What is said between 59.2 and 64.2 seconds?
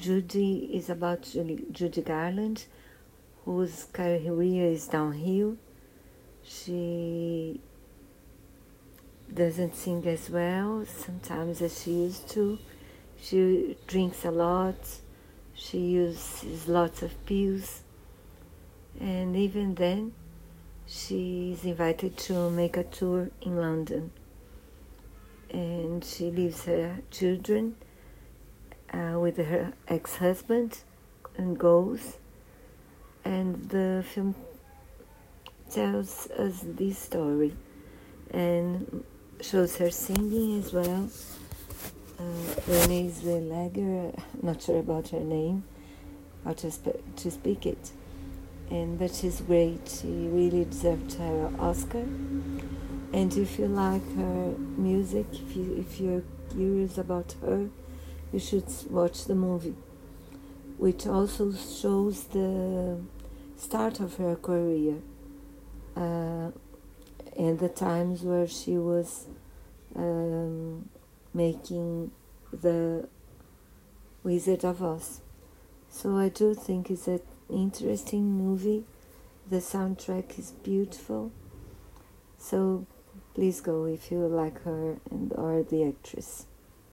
the movie, which also shows the start of